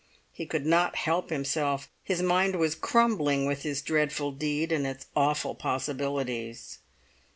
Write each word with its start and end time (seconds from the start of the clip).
He 0.31 0.47
could 0.47 0.65
not 0.65 0.95
help 0.95 1.29
himself; 1.29 1.87
his 2.03 2.23
mind 2.23 2.55
was 2.55 2.73
crumbling 2.73 3.45
with 3.45 3.61
his 3.61 3.83
dreadful 3.83 4.31
deed 4.31 4.71
and 4.71 4.87
its 4.87 5.05
awful 5.15 5.53
possibilities. 5.53 6.79